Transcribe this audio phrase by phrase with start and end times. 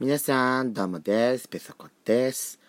[0.00, 1.48] 皆さんどうもです。
[1.48, 2.60] ペソコです。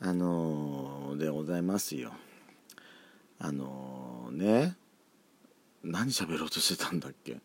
[0.00, 2.12] あのー、でございますよ。
[3.38, 4.76] あのー、ね。
[5.84, 7.36] 何喋ろうとしてたんだっけ？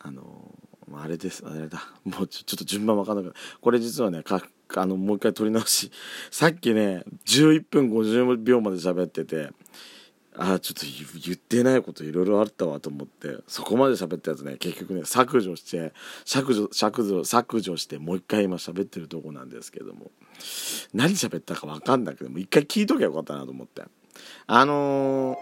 [0.00, 1.44] あのー、あれです。
[1.46, 1.80] あれだ。
[2.02, 4.42] もうちょちょっと順番わかんなくこれ実はねか
[4.74, 5.92] あのもう一回撮り直し。
[6.32, 9.50] さっきね11分50秒まで喋ってて。
[10.38, 10.86] あちょっと
[11.24, 15.94] 言ってないこといろいろあったわと思ってそこまで喋ったやつね結局ね削除して
[16.24, 20.10] 削除削除削除してもう一回今喋ってるとこなんですけども。
[20.92, 23.82] 何喋ったか分かんなくても一回聞いときゃよかったなと思って。
[24.46, 25.34] あの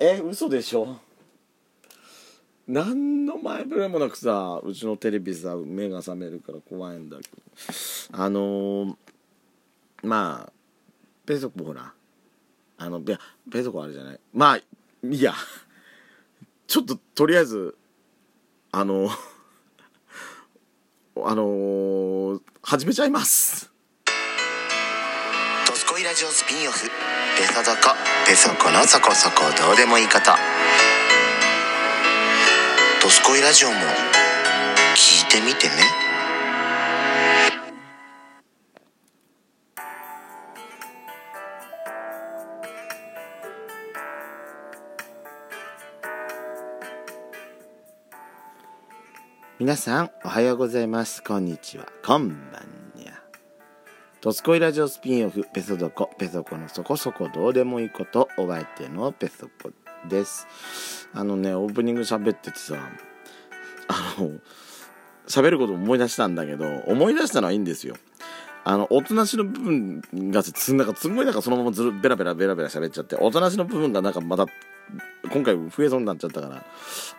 [0.00, 0.96] ー、え嘘でしょ？
[2.66, 7.36] 何の前触れもなくさうちのテレビさ目が覚めるから怖いんだけど。
[8.12, 8.96] あのー、
[10.02, 10.52] まあ
[11.26, 11.92] ペソコほら
[12.84, 13.18] あのいや
[13.50, 14.20] ペソコあれじゃない？
[14.32, 14.64] まあい
[15.22, 15.34] や。
[16.66, 17.76] ちょっととりあえず
[18.70, 19.10] あの
[21.16, 23.70] あのー、始めちゃいます
[25.68, 26.88] 「ドスコイラジオスピンオフ」
[27.36, 27.94] 「ペソドコ
[28.26, 30.30] ペソコのそこそこどうでもいいこと」
[33.02, 33.74] 「ドスコイラジオ」も
[34.96, 36.01] 聞いてみてね。
[49.62, 51.22] 皆さんおはようございます。
[51.22, 51.86] こんにちは。
[52.04, 53.22] こんばんにゃ。
[54.20, 56.10] とつこいラジオスピンオフペソドコ。
[56.18, 58.28] ペソコのそこそこどうでもいいこと。
[58.38, 59.70] お相手のペソコ
[60.08, 61.08] です。
[61.14, 62.74] あのねオープニング喋っててさ
[63.86, 64.32] あの
[65.28, 67.94] 喋ること思い出したんだけど思い出したのはいいんですよ。
[68.64, 74.46] あの、おとなしの部分が、つなんか、すごいなんかそのままずる、ベラベラベラベラ喋っちゃって、おとなしの部分がなんかまた
[75.32, 76.64] 今回増えそうになっちゃったから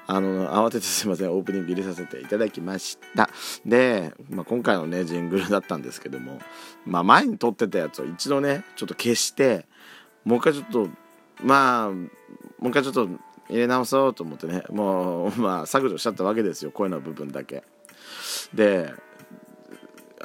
[0.06, 3.30] あの慌ててすいませんオープニング入れさせていただきました。
[3.66, 6.40] で、まあ、今回のねジングルだったんですけども、
[6.86, 9.66] まあ、前に撮ってたやつを一度ねちょっと消して
[10.26, 10.90] もう一回ちょっと
[11.42, 12.02] まあも
[12.64, 13.08] う一回ちょっと
[13.50, 17.64] 入れ直そうと思ってねもうまあ削除しちゃったわけですよ声の部分だけ。
[18.54, 18.94] で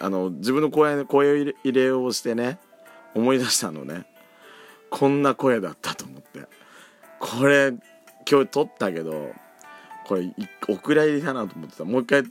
[0.01, 2.59] あの自分の声声入れようしてね
[3.15, 4.07] 思い出したのね
[4.91, 6.08] こんな声だったと。
[7.19, 7.75] これ
[8.31, 9.33] 今日撮ったけど
[10.07, 10.33] これ
[10.69, 11.85] お蔵入りだなと思ってた。
[11.85, 12.25] もう一回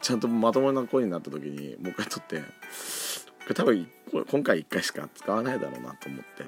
[0.00, 2.40] ちゃんとまともな声になった時にもう一回撮って。
[2.40, 3.88] これ多分
[4.30, 6.44] 今回1回しか使わないだろうなと思って。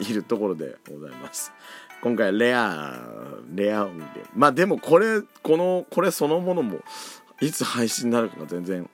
[0.00, 1.52] いるところでございます。
[2.02, 2.98] 今回レア
[3.54, 4.20] レア音源。
[4.34, 6.80] まあでもこれこのこれそのものも
[7.40, 8.88] いつ配信になるかが全然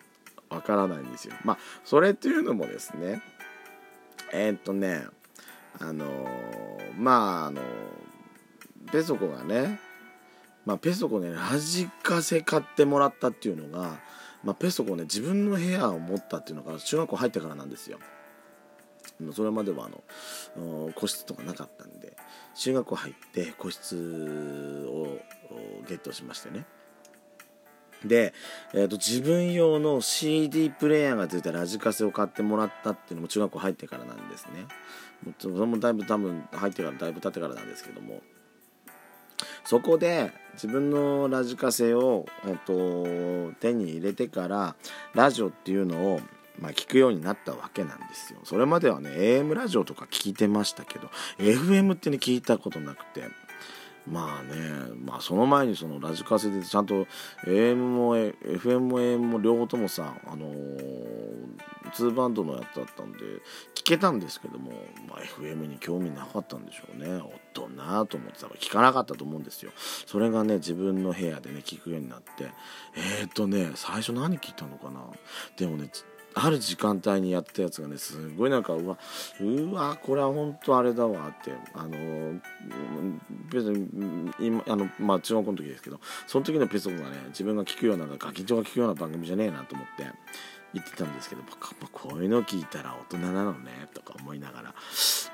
[0.48, 1.34] わからないんですよ。
[1.44, 3.22] まあそれっていうのもですね。
[4.32, 5.04] えー、っとね。
[5.78, 6.28] あのー、
[6.98, 7.79] まああのー
[8.92, 9.78] ペソコがね、
[10.64, 13.98] まあ、ペソコねラジカセ買ってもらったっていうのが、
[14.42, 17.98] まあ、ペソコね自分の部屋を持ったっていうのが中学校入ってからなんですよ。
[19.34, 22.16] それまではあの個室とかなかったんで
[22.54, 25.18] 中学校入って個室を
[25.86, 26.64] ゲットしましてね。
[28.04, 28.32] で、
[28.72, 34.66] えーと、自分用の CD プレーヤーがついたラジカセを買ってもらったっていうのも中学校入ってからなんですね。
[35.38, 38.22] それもだいぶ多分入ってからだいぶ経ってからなんですけども。
[39.64, 44.74] そこで自分のラジカセを、えっと、手に入れてから
[45.14, 46.20] ラジオっていうのを、
[46.58, 48.40] まあ、聞くようになったわけなんですよ。
[48.44, 53.24] それまではね AM ラジオとか聞いてましたけど FM ってね聞いたことなくて
[54.06, 54.54] まあね、
[55.04, 57.06] まあその前にそのラジカセでちゃんと
[57.46, 61.09] AM も FM も AM も両方ともさ、あのー、
[61.90, 63.18] 2バンドのやつだったんで
[63.74, 64.72] 聞けたんですけども、
[65.08, 67.16] まあ、FM に興味なかったんでしょうね。
[67.16, 69.72] おっとなと思ってたら聞かなかったと思うんですよ。
[70.06, 72.50] それがね、自分の部屋でね、聞くようになって、
[72.94, 75.00] えー、っとね、最初何聞いたのかな
[75.56, 75.90] でもね、
[76.34, 78.98] ある時間帯にやったやつがねすごいなんかうわ
[79.40, 82.40] うわこれは本当あれだわってあの
[83.50, 90.06] 別に今あのまあ中学校の時ですけどその時のペソコがね自分が聞くようなガキンチョが聞くような番組じゃねえなと思って
[90.74, 91.42] 言ってたんですけど
[91.92, 94.74] こういうの聞いたら大人なのねとか思いながら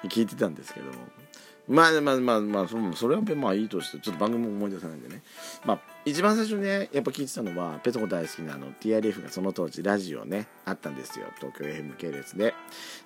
[0.04, 0.92] 聞いてたんですけども。
[1.68, 5.22] まあまあまあまあそれはまあいいとしてちょっと番組も思い出せないんでね。
[5.64, 11.26] まあ一番最初ねやっぱ聞いてたのはペトコ大好きなあの TRF がその当時ラジオねあったんですよ。
[11.40, 12.54] 東京 FM 系列で。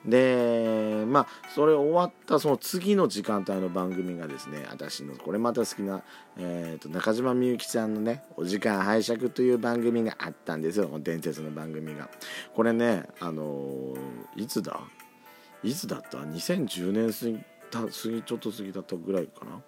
[0.04, 6.02] でまあそれ終わったその次の時間帯の番組がですね私のこれまた好きな、
[6.36, 10.90] えーと、中島みゆきさんのね「お時間拝借」という番組があったんですよ。
[11.02, 12.10] 伝説の番組が。
[12.54, 14.80] これねあのー、いつだ？
[15.62, 19.60] いつだった？2010年過ぎた過ぎちょっと過ぎだったぐらいかな。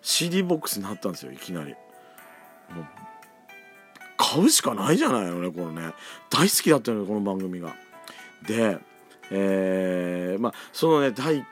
[0.00, 1.72] CD ボックスになったんですよいきなり。
[2.70, 2.86] もう
[4.16, 5.92] 買うしかないじゃないのねこのね。
[6.30, 7.74] 大好きだったのよこの番組が。
[8.46, 8.78] で
[9.30, 11.44] えー、まあそのね第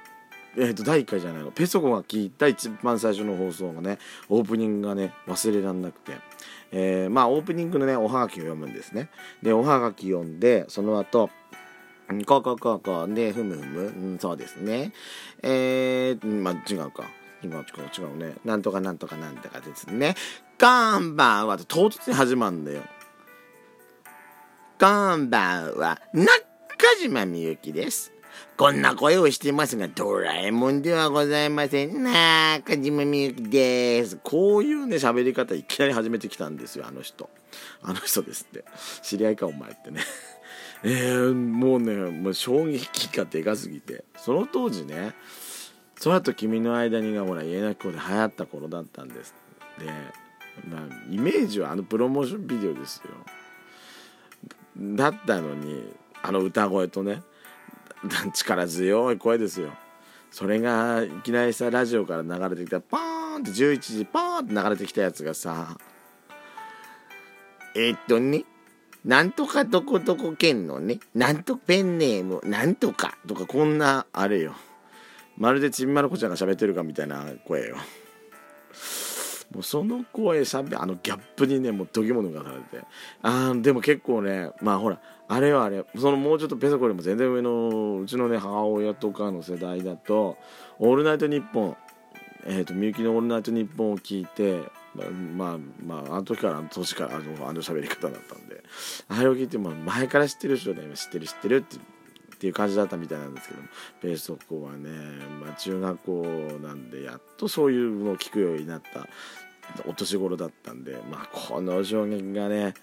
[0.58, 1.50] えー、と第1回じゃないの。
[1.50, 3.98] ペソコが聞いた一番最初の放送がね
[4.30, 6.12] オープニングがね忘れらんなくて、
[6.72, 9.10] えー、まあオープニングのねおはがきを読むんですね。
[9.42, 11.28] でおはがき読んでその後
[12.24, 14.92] こうこうこうこうでふむふむ、うん、そうですね
[15.42, 17.04] えー、まあ違うか
[17.42, 17.64] 違う違う
[17.98, 20.14] 違うねなんとかなんとかなんとかですね
[20.60, 22.82] こんばんはと唐突に始まるんだよ
[24.78, 26.30] こんばんは中
[27.00, 28.12] 島みゆきです
[28.56, 32.02] こんな声をしてますが、ドラえもんではございません。
[32.02, 34.18] 中島みゆきです。
[34.22, 37.28] こういうね、喋り方いきなり始めてきたんですよ、あの人。
[37.82, 38.64] あの人ですって。
[39.02, 40.00] 知り合いか、お前ってね。
[40.82, 44.04] えー、もうね、もう衝撃がでかすぎて。
[44.16, 45.14] その当時ね、
[46.02, 49.34] 空と君の間にがほら、家なき子で流行った頃だったんです。
[49.78, 49.86] で、
[50.68, 50.80] まあ、
[51.10, 53.10] イメージはあのプロモーションビデオですよ。
[54.78, 55.92] だったのに、
[56.22, 57.22] あの歌声とね、
[58.32, 59.70] 力強い声ですよ
[60.30, 63.00] それがいきなりさラジオから流れてきたパー
[63.34, 65.78] ンって11時パーンって流れてきたやつがさ
[67.74, 68.44] え、っとね
[69.06, 74.54] なんとかどこどこ県のねなんとペンネームなんとかとかこんなあれよ。
[75.38, 77.76] まるでちびまる子ちゃんが喋ってるかみたいな声よ。
[79.54, 82.84] もうその声しゃべあのギャップにねもう度肝抜かされて。
[83.22, 90.36] あでも結構ねまあほらあれはあれそのもうちょっとペソコよりも全然上のうちのね母親とかの世代だと
[90.80, 91.76] 「オールナイトニッポン」
[92.48, 94.62] えーと、みゆきの「オールナイトニッポン」を聞いて
[95.04, 98.62] まあまああの時からあの年からあのあの喋り方だったんで
[99.08, 103.68] あれを聞いても前から知ってる人で知ってる知ってるってっていう感じだったみたいなんですけども
[104.02, 104.90] ペソコはね、
[105.40, 106.22] まあ、中学校
[106.62, 109.08] なんでやっとそういうのを聞くようになった
[109.88, 112.74] お年頃だったんで、まあ、この衝撃がね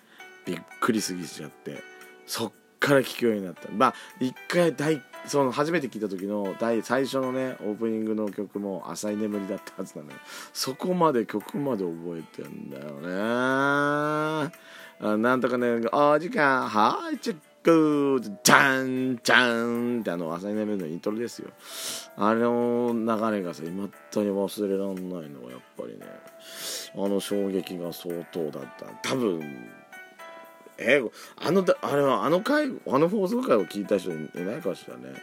[0.45, 1.83] びっくりすぎちゃって
[2.25, 3.69] そっから聞くようになった。
[3.71, 10.17] まあ一回大その初めて聞いた時の第最初のねオープニングの曲も「浅い眠り」だったはずなのよ。
[10.53, 14.53] そこまで曲まで覚えてんだよね。
[14.99, 21.49] あなんとかね「お時間はいチェック」じゃんじゃんってあの浅い眠りのイントロですよ。
[22.17, 26.05] あれの流れがさ今だに忘れらんないのはやっぱりね。
[26.95, 28.85] あの衝撃が相当だった。
[29.09, 29.41] 多分
[30.77, 31.01] え
[31.37, 35.13] あのあれはあの回あの放送回を聞いた人いないかしらね。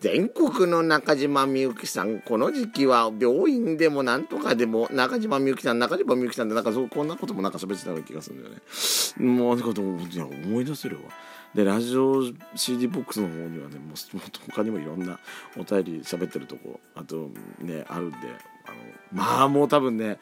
[0.00, 8.60] 全国の中島みゆきさんこの時期は病院でもなんとかでも中島みゆきさん中島みゆきさんってなんかそうこんなこともなんか喋ってたような気がするんだよね。
[9.16, 11.02] もうあのこといや思い出せるわ。
[11.54, 12.22] でラジオ
[12.54, 14.20] CD ボックスの方にはねもう
[14.50, 15.18] 他にもいろんな
[15.56, 17.30] お便り喋ってるとこあと
[17.60, 18.16] ねあるんで
[18.66, 18.76] あの
[19.12, 20.18] まあもう多分ね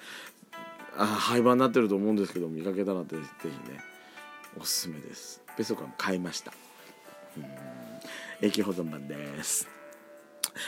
[0.97, 3.92] あ廃盤になってると思うんですけど見かけたらぜひね。
[4.61, 5.43] おすすめです。
[5.57, 6.53] ペソコン買いました。
[8.41, 9.69] 駅保存版です。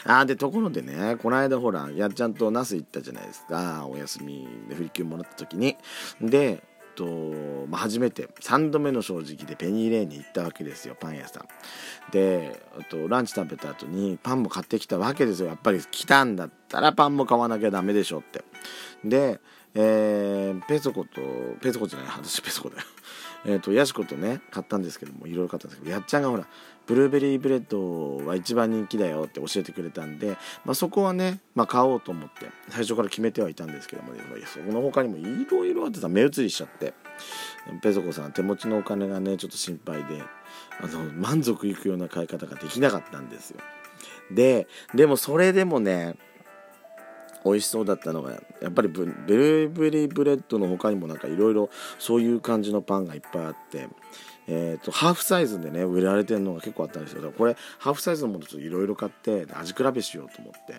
[0.04, 3.86] あでところでねこの間ほらやっちゃんとナス行ったじゃないですか。
[3.86, 5.76] お休みで振り休もらった時に。
[6.20, 6.62] で
[6.94, 7.04] と、
[7.68, 11.48] まあ、初めて3度目の正直でペニーレーンに行ったわけですよパン屋さん。
[12.12, 15.48] であとランチ食べた後にパンも買ってきたわけですよ。
[15.48, 18.44] やっぱり来たんだったらパンも買わなきゃダメでしょって。
[19.04, 19.40] で
[19.76, 21.20] えー、ペソコと
[21.60, 22.82] ペソコじゃない私ペソコだよ。
[23.46, 26.46] え、ー、とヤシコとね買ったんですけどもいろいろ買ったんですけどやっちゃんがほら
[26.86, 36.94] ブルーベリーブレッドは一番人気だよって教えてくれたんで、まあ、そこはね、まあ、買おうと思って最初から決めてはいたんですけども、ね、その他にもいろいろあってさ目移りしちゃって
[37.82, 40.22] ペソコさん手持ちのお金がねちょっと心配で
[40.82, 43.60] あの満足いくような買い方ができなかったんですよ。
[44.30, 46.16] ででもそれでもね
[47.44, 48.32] 美味しそうだったのが
[48.62, 53.88] やっぱりブルーベリーブレッドの他にもなんかいろいろそういう感じのパンがいっぱいあって、
[54.46, 60.74] えーと、ハーフサイズでね売られてるのが結構あったんですよこれハーフサイズのものといろいろ買って味比べしようと思って、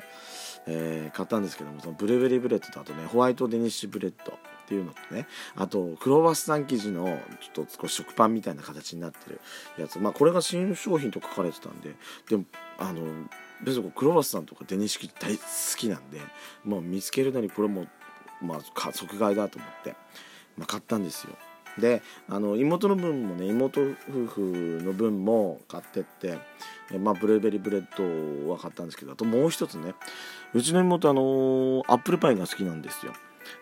[0.68, 4.34] えー、買ったんですけどもそのブルーベリーブレッドとあとねホワイトデニッシュブレッド
[4.66, 9.40] っていうのとねあとクロワッサン生地のちょっと少し食パンみたいな形になってる
[9.78, 10.00] やつ。
[10.00, 11.94] まあこれが新商品と書かれてたんで
[12.28, 12.46] でも
[12.80, 13.02] あの
[13.64, 15.44] 別にクロワッサンとかデニシュ生地大好
[15.78, 16.20] きなんで
[16.64, 17.86] もう見つけるなりこれも
[18.42, 19.96] まあ即買いだと思って、
[20.58, 21.34] まあ、買ったんですよ。
[21.78, 26.38] であの妹の分もね妹夫婦の分も買ってって
[27.00, 29.96] まあ、ブルーベリーブレッドは買ったんですけどあともう一つね
[30.54, 33.14] うちの妹あのアップルパイが好きなんですよ。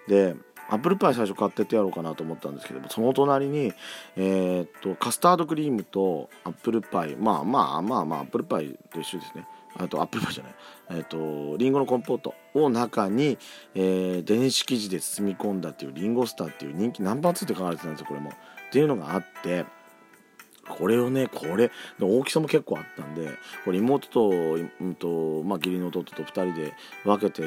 [0.08, 0.36] で
[0.70, 3.74] アップルパイ最初買ってってやろうかなと思ったんですけどもその隣に、
[4.16, 9.46] えー、っとカスタードクリームとアップルパイまあまあまあまあアップルパイと一緒ですね。
[9.78, 10.56] あとアップルパイじゃない、
[10.92, 13.38] えー、とリンゴのコンポートを中に、
[13.76, 18.30] えー、デニッシュ生地で包み込んだっていうリンゴスターっていう人気ナンバー2って書かれてたんですよこれも。
[18.30, 18.34] っ
[18.72, 19.66] ていうのがあって
[20.68, 23.30] これをねこれ大きさも結構あったんで
[23.66, 27.44] これ妹と,、うんとまあ、義理の弟と2人で分けて、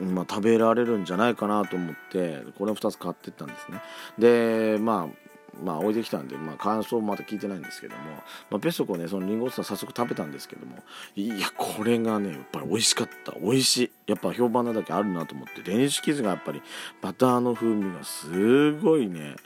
[0.00, 3.82] まあ、食べられるんじゃないかなと思ってこれを2つ買ってったんですね。
[4.18, 5.27] でまあ
[5.62, 8.02] まあ置いてきたんで、まあ、感想まだ聞いてないんですけども、
[8.50, 10.76] まあ、ペソコねそのリンゴ酢早速食べたんですけども
[11.16, 13.32] いやこれがねやっぱり美味しかった。
[13.40, 13.90] 美味しい。
[14.06, 16.62] やっぱ評判なだけあるなと思って電子生地がやっぱり
[17.02, 19.36] バターの風味がすごいね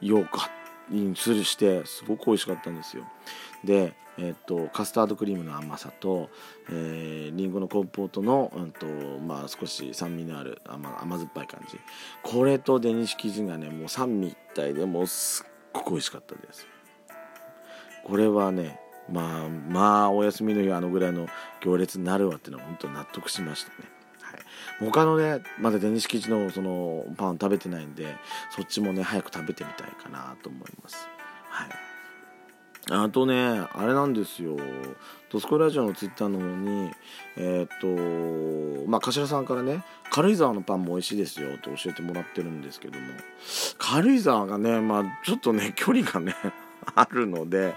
[0.00, 0.56] よかった。
[0.88, 3.04] にするしてすごく美味しかったんですよ。
[3.66, 6.30] で、えーと、カスタードクリームの甘さと、
[6.70, 8.86] えー、リンゴのコンポートの、うんと
[9.20, 11.78] まあ、少し酸味のある甘甘酸っぱい感じ。
[12.22, 16.66] これとデニッシュ生地がねもう三味一体でもうすっごく美味しかったです。
[18.04, 18.80] これはね
[19.12, 21.26] まあまあお休みの日あのぐらいの
[21.60, 23.96] 行列になるわっていうのは本当納得しましたね。
[24.80, 28.16] 他のねまだデニッシュ生地のそのパン食べてないんで
[28.50, 31.08] そっちもね早く食べてみたいかなと思います。
[31.50, 31.95] はい。
[32.90, 34.56] あとねあれなんですよ
[35.28, 36.90] 「トスコラジオ」のツイッターの方に
[37.36, 43.06] えー、っとまあ頭さんからね軽井沢のパンも美味しいですよと教えてもらってるんですけども。
[43.78, 46.36] 軽井沢がねまあちょっとね 距離がね
[46.94, 47.74] あるので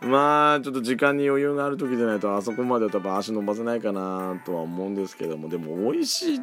[0.00, 6.40] まあちょっと時間に余裕がある時でないとあそこまで多分足伸ばせないかなとは思うんですけどもでも美味しいっ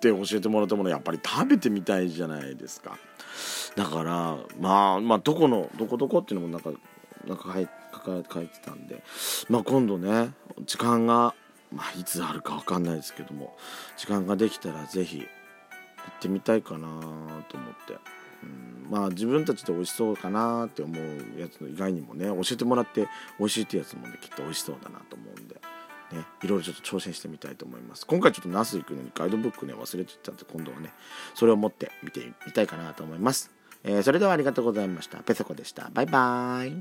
[0.00, 2.98] て教えてもらったものやっぱり食べてみたいじゃないですか。
[3.74, 6.70] だからまあまあどこのどこどこっていうのもなんか
[7.28, 9.02] なんか書いてたんで。
[9.48, 10.32] まあ今度ね
[10.64, 11.34] 時間が
[11.72, 13.56] まあいつあるか分かんないですけども
[13.96, 15.26] 時間ができたら是非行っ
[16.20, 17.98] てみたいかなと思って。
[18.40, 23.08] うん、まあ自分たちで美味しそうかなって思うやつの以外にもね教えてもらって
[23.38, 25.56] 美味しいってやつもねきっと美味しそうだなと思うんで。
[26.12, 28.06] ね、いろいろちょっと挑戦してみたいと思います。
[28.06, 30.94] 今回ちょっとナス行くのにガイドブックね忘れてたんで今度はね
[31.34, 33.50] それを持って見てみたいかなと思います、
[33.84, 35.18] えー、それではありがとうございました。
[35.18, 35.90] ペソコでした。
[35.92, 36.76] バイバーイ。